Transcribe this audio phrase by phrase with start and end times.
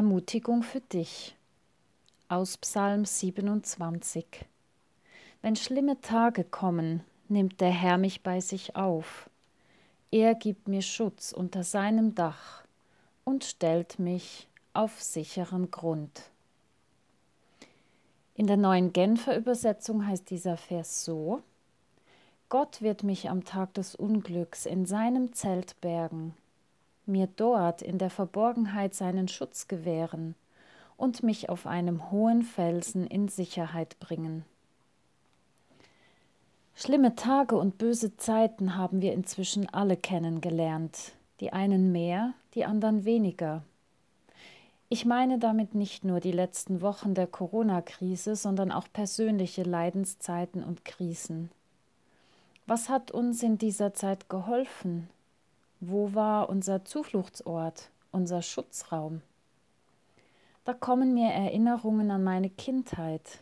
[0.00, 1.36] Ermutigung für dich
[2.30, 4.24] aus Psalm 27
[5.42, 9.28] Wenn schlimme Tage kommen, nimmt der Herr mich bei sich auf.
[10.10, 12.64] Er gibt mir Schutz unter seinem Dach
[13.24, 16.22] und stellt mich auf sicheren Grund.
[18.36, 21.42] In der neuen Genfer Übersetzung heißt dieser Vers so:
[22.48, 26.34] Gott wird mich am Tag des Unglücks in seinem Zelt bergen
[27.10, 30.34] mir dort in der Verborgenheit seinen Schutz gewähren
[30.96, 34.44] und mich auf einem hohen Felsen in Sicherheit bringen.
[36.74, 43.04] Schlimme Tage und böse Zeiten haben wir inzwischen alle kennengelernt, die einen mehr, die anderen
[43.04, 43.62] weniger.
[44.88, 50.84] Ich meine damit nicht nur die letzten Wochen der Corona-Krise, sondern auch persönliche Leidenszeiten und
[50.84, 51.50] Krisen.
[52.66, 55.08] Was hat uns in dieser Zeit geholfen?
[55.82, 59.22] Wo war unser Zufluchtsort, unser Schutzraum?
[60.64, 63.38] Da kommen mir Erinnerungen an meine Kindheit.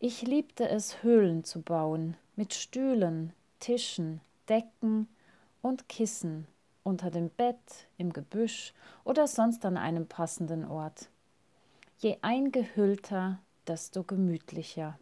[0.00, 5.06] Ich liebte es, Höhlen zu bauen, mit Stühlen, Tischen, Decken
[5.62, 6.48] und Kissen,
[6.82, 11.10] unter dem Bett, im Gebüsch oder sonst an einem passenden Ort.
[11.98, 14.98] Je eingehüllter, desto gemütlicher.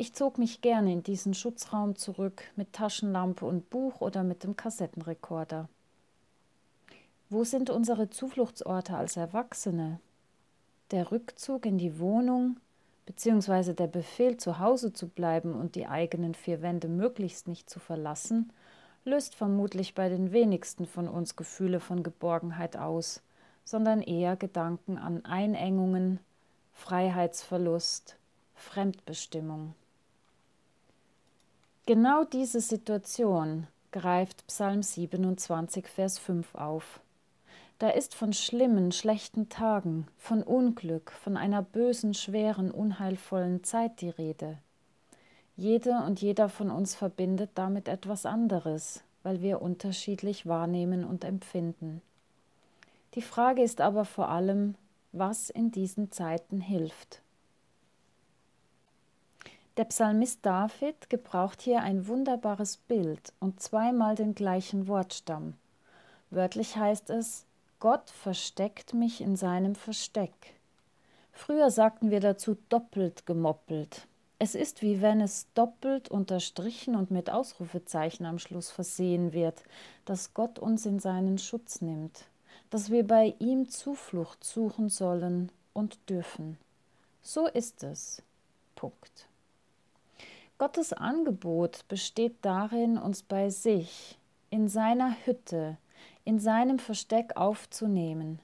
[0.00, 4.54] Ich zog mich gerne in diesen Schutzraum zurück mit Taschenlampe und Buch oder mit dem
[4.54, 5.68] Kassettenrekorder.
[7.30, 9.98] Wo sind unsere Zufluchtsorte als Erwachsene?
[10.92, 12.60] Der Rückzug in die Wohnung
[13.06, 13.72] bzw.
[13.72, 18.52] der Befehl, zu Hause zu bleiben und die eigenen vier Wände möglichst nicht zu verlassen,
[19.04, 23.20] löst vermutlich bei den wenigsten von uns Gefühle von Geborgenheit aus,
[23.64, 26.20] sondern eher Gedanken an Einengungen,
[26.72, 28.16] Freiheitsverlust,
[28.54, 29.74] Fremdbestimmung.
[31.88, 37.00] Genau diese Situation greift Psalm 27, Vers 5 auf.
[37.78, 44.10] Da ist von schlimmen, schlechten Tagen, von Unglück, von einer bösen, schweren, unheilvollen Zeit die
[44.10, 44.58] Rede.
[45.56, 52.02] Jede und jeder von uns verbindet damit etwas anderes, weil wir unterschiedlich wahrnehmen und empfinden.
[53.14, 54.74] Die Frage ist aber vor allem,
[55.12, 57.22] was in diesen Zeiten hilft.
[59.78, 65.54] Der Psalmist David gebraucht hier ein wunderbares Bild und zweimal den gleichen Wortstamm.
[66.30, 67.46] Wörtlich heißt es,
[67.78, 70.32] Gott versteckt mich in seinem Versteck.
[71.30, 74.08] Früher sagten wir dazu doppelt gemoppelt.
[74.40, 79.62] Es ist wie wenn es doppelt unterstrichen und mit Ausrufezeichen am Schluss versehen wird,
[80.06, 82.24] dass Gott uns in seinen Schutz nimmt,
[82.70, 86.58] dass wir bei ihm Zuflucht suchen sollen und dürfen.
[87.22, 88.24] So ist es.
[88.74, 89.28] Punkt.
[90.58, 94.18] Gottes Angebot besteht darin, uns bei sich,
[94.50, 95.76] in seiner Hütte,
[96.24, 98.40] in seinem Versteck aufzunehmen.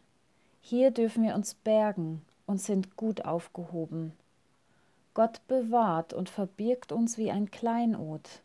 [0.61, 4.13] Hier dürfen wir uns bergen und sind gut aufgehoben.
[5.13, 8.43] Gott bewahrt und verbirgt uns wie ein Kleinod.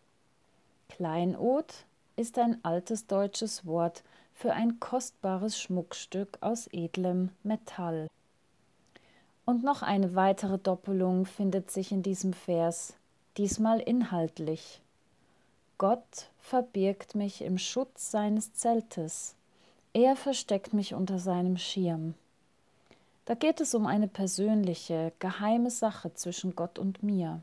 [0.87, 4.03] Kleinod ist ein altes deutsches Wort
[4.33, 8.07] für ein kostbares Schmuckstück aus edlem Metall.
[9.45, 12.95] Und noch eine weitere Doppelung findet sich in diesem Vers
[13.39, 14.81] diesmal inhaltlich.
[15.77, 19.33] Gott verbirgt mich im Schutz seines Zeltes.
[19.93, 22.15] Er versteckt mich unter seinem Schirm.
[23.23, 27.39] Da geht es um eine persönliche, geheime Sache zwischen Gott und mir.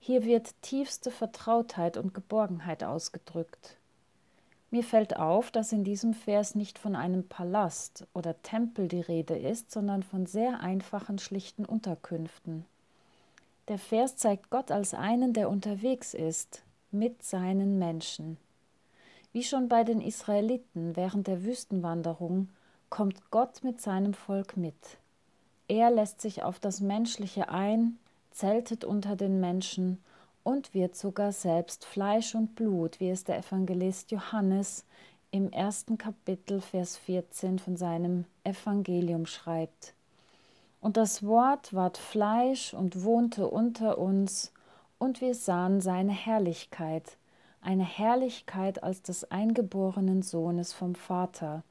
[0.00, 3.78] Hier wird tiefste Vertrautheit und Geborgenheit ausgedrückt.
[4.70, 9.38] Mir fällt auf, dass in diesem Vers nicht von einem Palast oder Tempel die Rede
[9.38, 12.66] ist, sondern von sehr einfachen, schlichten Unterkünften.
[13.68, 16.62] Der Vers zeigt Gott als einen, der unterwegs ist
[16.92, 18.36] mit seinen Menschen.
[19.32, 22.48] Wie schon bei den Israeliten während der Wüstenwanderung
[22.90, 24.98] kommt Gott mit seinem Volk mit.
[25.68, 27.98] Er lässt sich auf das Menschliche ein,
[28.30, 29.98] zeltet unter den Menschen
[30.44, 34.84] und wird sogar selbst Fleisch und Blut, wie es der Evangelist Johannes
[35.32, 39.95] im ersten Kapitel, Vers 14 von seinem Evangelium schreibt.
[40.80, 44.52] Und das Wort ward Fleisch und wohnte unter uns,
[44.98, 47.18] und wir sahen seine Herrlichkeit,
[47.60, 51.62] eine Herrlichkeit als des eingeborenen Sohnes vom Vater,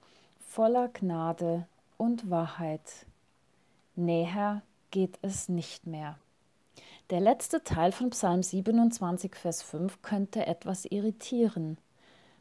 [0.48, 1.66] voller Gnade
[1.98, 3.06] und Wahrheit.
[3.96, 4.62] Näher
[4.92, 6.18] geht es nicht mehr.
[7.10, 11.78] Der letzte Teil von Psalm 27, Vers 5 könnte etwas irritieren.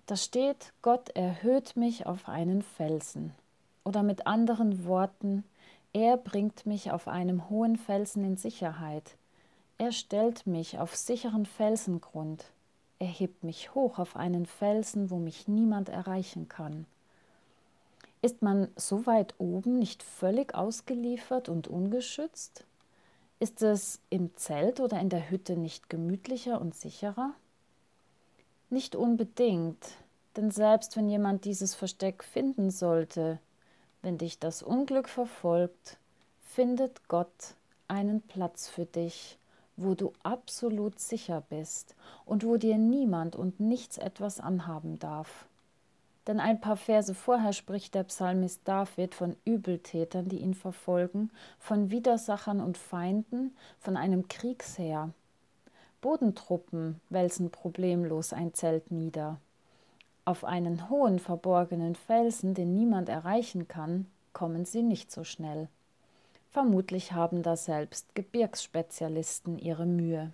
[0.06, 3.32] Da steht, Gott erhöht mich auf einen Felsen.
[3.84, 5.44] Oder mit anderen Worten,
[5.94, 9.16] er bringt mich auf einem hohen Felsen in Sicherheit.
[9.78, 12.44] Er stellt mich auf sicheren Felsengrund.
[12.98, 16.86] Er hebt mich hoch auf einen Felsen, wo mich niemand erreichen kann.
[18.22, 22.64] Ist man so weit oben nicht völlig ausgeliefert und ungeschützt?
[23.38, 27.34] Ist es im Zelt oder in der Hütte nicht gemütlicher und sicherer?
[28.68, 29.86] Nicht unbedingt,
[30.36, 33.38] denn selbst wenn jemand dieses Versteck finden sollte,
[34.04, 35.96] wenn dich das Unglück verfolgt,
[36.42, 37.54] findet Gott
[37.88, 39.38] einen Platz für dich,
[39.76, 41.96] wo du absolut sicher bist
[42.26, 45.46] und wo dir niemand und nichts etwas anhaben darf.
[46.26, 51.90] Denn ein paar Verse vorher spricht der Psalmist David von Übeltätern, die ihn verfolgen, von
[51.90, 55.10] Widersachern und Feinden, von einem Kriegsheer.
[56.00, 59.38] Bodentruppen wälzen problemlos ein Zelt nieder.
[60.26, 65.68] Auf einen hohen verborgenen Felsen, den niemand erreichen kann, kommen sie nicht so schnell.
[66.50, 70.32] Vermutlich haben da selbst Gebirgsspezialisten ihre Mühe.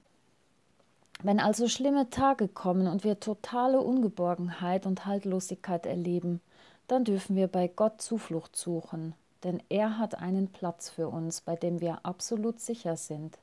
[1.23, 6.41] Wenn also schlimme Tage kommen und wir totale Ungeborgenheit und Haltlosigkeit erleben,
[6.87, 9.15] dann dürfen wir bei Gott Zuflucht suchen,
[9.45, 13.39] denn er hat einen Platz für uns, bei dem wir absolut sicher sind.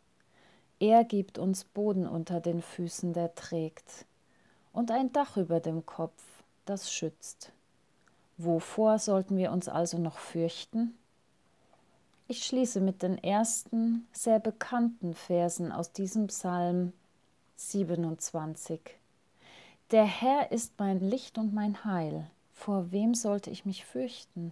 [0.80, 4.06] Er gibt uns Boden unter den Füßen, der trägt,
[4.72, 6.37] und ein Dach über dem Kopf,
[6.70, 7.52] das schützt.
[8.38, 10.96] Wovor sollten wir uns also noch fürchten?
[12.28, 16.94] Ich schließe mit den ersten sehr bekannten Versen aus diesem Psalm
[17.56, 18.82] 27.
[19.92, 22.30] Der Herr ist mein Licht und mein Heil.
[22.54, 24.52] Vor wem sollte ich mich fürchten?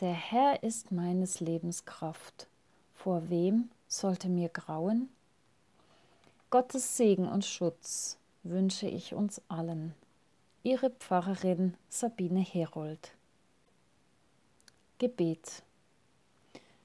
[0.00, 2.46] Der Herr ist meines Lebens Kraft.
[2.94, 5.08] Vor wem sollte mir grauen?
[6.50, 9.94] Gottes Segen und Schutz wünsche ich uns allen.
[10.64, 13.10] Ihre Pfarrerin Sabine Herold.
[14.98, 15.64] Gebet.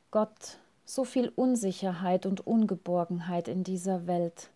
[0.10, 4.50] Gott, so viel Unsicherheit und Ungeborgenheit in dieser Welt.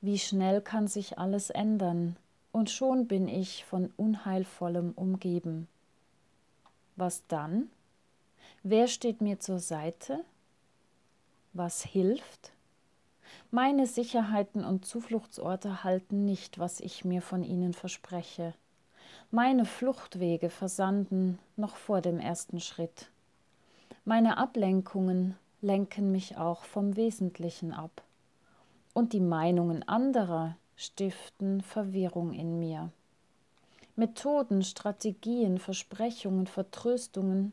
[0.00, 2.16] Wie schnell kann sich alles ändern,
[2.50, 5.68] und schon bin ich von Unheilvollem umgeben.
[6.96, 7.70] Was dann?
[8.64, 10.24] Wer steht mir zur Seite?
[11.52, 12.50] Was hilft?
[13.54, 18.54] Meine Sicherheiten und Zufluchtsorte halten nicht, was ich mir von ihnen verspreche.
[19.30, 23.10] Meine Fluchtwege versanden noch vor dem ersten Schritt.
[24.06, 28.02] Meine Ablenkungen lenken mich auch vom Wesentlichen ab.
[28.94, 32.90] Und die Meinungen anderer stiften Verwirrung in mir.
[33.96, 37.52] Methoden, Strategien, Versprechungen, Vertröstungen,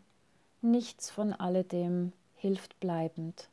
[0.62, 3.50] nichts von alledem hilft bleibend.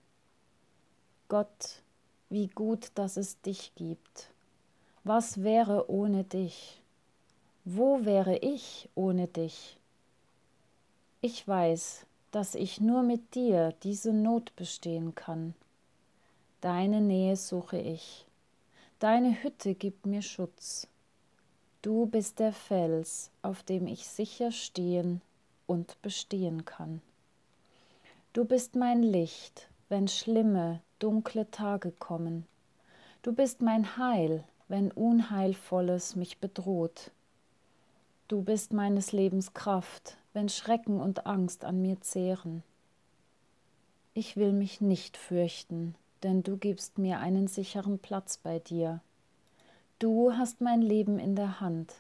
[1.27, 1.83] Gott,
[2.29, 4.31] wie gut, dass es dich gibt.
[5.05, 6.81] Was wäre ohne dich?
[7.65, 9.79] Wo wäre ich ohne dich?
[11.21, 15.55] Ich weiß, dass ich nur mit dir diese Not bestehen kann.
[16.61, 18.27] Deine Nähe suche ich.
[18.99, 20.87] Deine Hütte gibt mir Schutz.
[21.83, 25.21] Du bist der Fels, auf dem ich sicher stehen
[25.67, 27.01] und bestehen kann.
[28.33, 32.47] Du bist mein Licht, wenn schlimme, dunkle Tage kommen.
[33.23, 37.11] Du bist mein Heil, wenn Unheilvolles mich bedroht.
[38.29, 42.63] Du bist meines Lebens Kraft, wenn Schrecken und Angst an mir zehren.
[44.15, 49.01] Ich will mich nicht fürchten, denn du gibst mir einen sicheren Platz bei dir.
[49.99, 51.95] Du hast mein Leben in der Hand.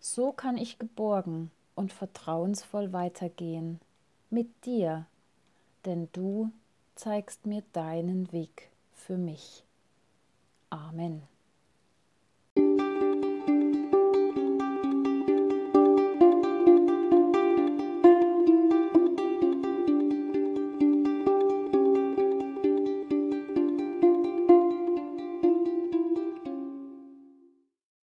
[0.00, 3.80] So kann ich geborgen und vertrauensvoll weitergehen,
[4.30, 5.06] mit dir,
[5.84, 6.50] denn du
[7.00, 9.64] zeigst mir deinen Weg für mich.
[10.68, 11.29] Amen.